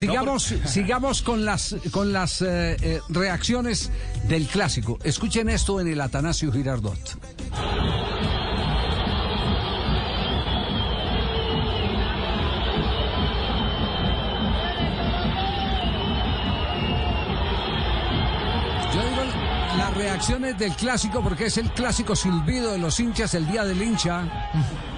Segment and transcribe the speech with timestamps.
[0.00, 3.90] Sigamos, sigamos con las, con las eh, eh, reacciones
[4.28, 4.96] del clásico.
[5.02, 7.18] Escuchen esto en el Atanasio Girardot.
[19.98, 24.50] Reacciones del clásico porque es el clásico silbido de los hinchas el día del hincha.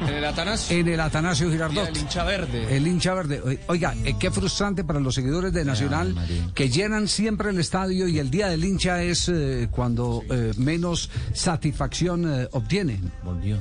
[0.00, 0.76] En el Atanasio.
[0.76, 1.88] En el Atanasio Girardot.
[1.88, 2.76] El hincha verde.
[2.76, 3.60] El hincha verde.
[3.66, 6.14] Oiga, eh, qué frustrante para los seguidores de Nacional
[6.54, 11.10] que llenan siempre el estadio y el día del hincha es eh, cuando eh, menos
[11.32, 13.10] satisfacción obtienen.
[13.24, 13.58] Volvió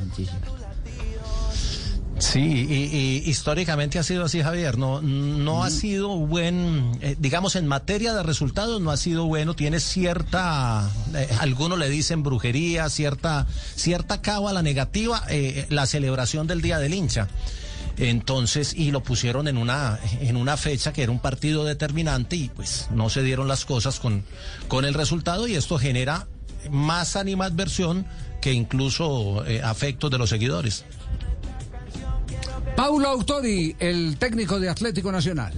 [2.34, 4.80] Sí, y, y históricamente ha sido así, Javier.
[4.80, 9.54] No, no ha sido buen, eh, digamos, en materia de resultados, no ha sido bueno.
[9.54, 16.64] Tiene cierta, eh, algunos le dicen brujería, cierta, cierta cábala negativa, eh, la celebración del
[16.64, 17.28] Día del Hincha.
[17.98, 22.50] Entonces, y lo pusieron en una, en una fecha que era un partido determinante y
[22.50, 24.24] pues no se dieron las cosas con,
[24.68, 26.26] con el resultado y esto genera
[26.72, 28.08] más animadversión
[28.42, 30.84] que incluso eh, afectos de los seguidores.
[32.76, 35.54] Paulo Autori, el técnico de Atlético Nacional.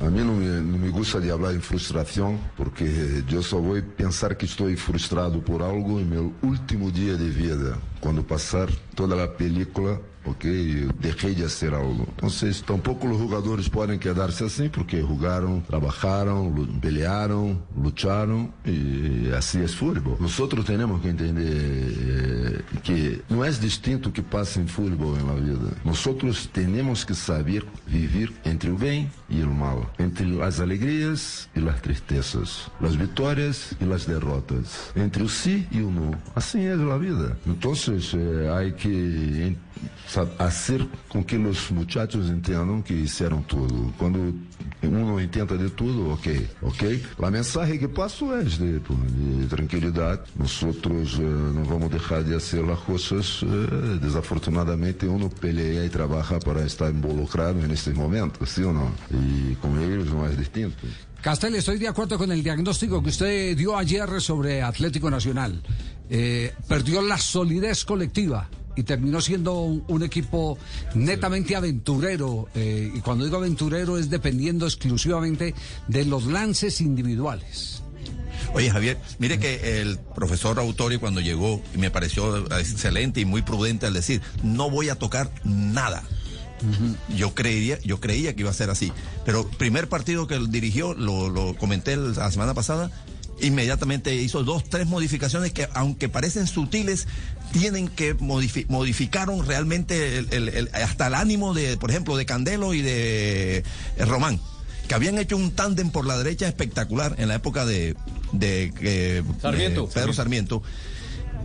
[0.00, 3.84] A mí no me, no me, gusta hablar en frustración porque yo solo voy a
[3.84, 9.16] pensar que estoy frustrado por algo en mi último día de vida, cuando pasar toda
[9.16, 10.44] la película, ok,
[11.00, 12.06] dejé de hacer algo.
[12.08, 19.74] Entonces tampoco los jugadores pueden quedarse así porque jugaron, trabajaron, pelearon, lucharon y así es
[19.74, 20.16] fútbol.
[20.20, 25.34] Nosotros tenemos que entender eh, que no es distinto que pasa en fútbol en la
[25.34, 25.70] vida.
[25.84, 31.60] Nosotros tenemos que saber vivir entre el bien y el mal, entre las alegrías y
[31.60, 36.10] las tristezas, las victorias y las derrotas, entre el sí y el no.
[36.34, 37.36] Así es la vida.
[37.90, 39.56] Entonces eh, hay que
[40.38, 43.92] hacer con que los muchachos entiendan que hicieron todo.
[43.98, 44.32] Cuando
[44.82, 46.26] uno intenta de todo, ok,
[46.62, 46.82] ok.
[47.18, 50.24] La mensaje que paso es de, de tranquilidad.
[50.36, 53.42] Nosotros eh, no vamos a dejar de hacer las cosas.
[53.42, 58.92] Eh, desafortunadamente uno pelea y trabaja para estar involucrado en este momento, ¿sí o no?
[59.10, 60.76] Y con ellos no es distinto.
[61.22, 65.62] Castel, estoy de acuerdo con el diagnóstico que usted dio ayer sobre Atlético Nacional.
[66.08, 70.56] Eh, perdió la solidez colectiva y terminó siendo un, equipo
[70.94, 72.48] netamente aventurero.
[72.54, 75.54] Eh, y cuando digo aventurero es dependiendo exclusivamente
[75.88, 77.82] de los lances individuales.
[78.54, 83.42] Oye, Javier, mire que el profesor Autori cuando llegó y me pareció excelente y muy
[83.42, 86.02] prudente al decir, no voy a tocar nada.
[86.62, 87.16] Uh -huh.
[87.16, 88.92] Yo creía, yo creía que iba a ser así.
[89.24, 92.90] Pero primer partido que él dirigió, lo, lo comenté la semana pasada,
[93.42, 97.06] inmediatamente hizo dos, tres modificaciones que, aunque parecen sutiles,
[97.52, 102.26] tienen que modifi modificaron realmente el, el, el, hasta el ánimo de, por ejemplo, de
[102.26, 104.40] Candelo y de eh, Román,
[104.88, 107.96] que habían hecho un tándem por la derecha espectacular en la época de,
[108.32, 110.62] de, eh, Sarmiento, Pedro Sarmiento.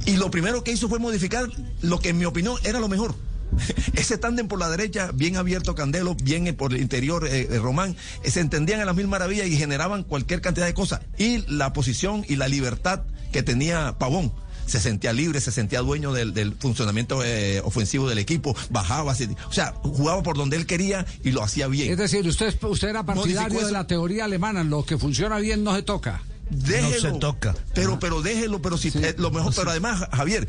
[0.05, 1.47] Y lo primero que hizo fue modificar
[1.81, 3.15] lo que en mi opinión era lo mejor.
[3.93, 8.31] Ese tándem por la derecha, bien abierto Candelo, bien por el interior eh, Román, eh,
[8.31, 11.01] se entendían a las mil maravillas y generaban cualquier cantidad de cosas.
[11.17, 14.31] Y la posición y la libertad que tenía Pavón.
[14.65, 19.25] Se sentía libre, se sentía dueño del, del funcionamiento eh, ofensivo del equipo, bajaba, se,
[19.47, 21.91] o sea, jugaba por donde él quería y lo hacía bien.
[21.91, 25.75] Es decir, usted, usted era partidario de la teoría alemana, lo que funciona bien no
[25.75, 26.23] se toca.
[26.49, 27.55] Déjelo, no se toca.
[27.75, 30.47] Pero, pero déjelo, pero si sí, lo mejor, pero además, Javier,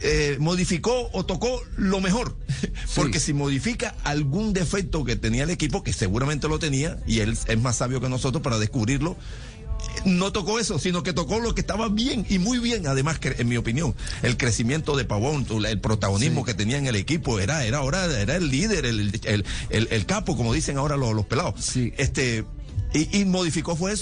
[0.00, 2.36] eh, modificó o tocó lo mejor.
[2.94, 3.26] Porque sí.
[3.26, 7.60] si modifica algún defecto que tenía el equipo, que seguramente lo tenía, y él es
[7.60, 9.16] más sabio que nosotros para descubrirlo,
[10.04, 12.86] no tocó eso, sino que tocó lo que estaba bien y muy bien.
[12.86, 16.46] Además, que, en mi opinión, el crecimiento de Pavón, el protagonismo sí.
[16.46, 20.06] que tenía en el equipo, era, era ahora, era el líder, el, el, el, el
[20.06, 21.54] capo, como dicen ahora los, los pelados.
[21.64, 21.92] Sí.
[21.96, 22.44] Este,
[22.94, 24.00] y, y modificó fue eso.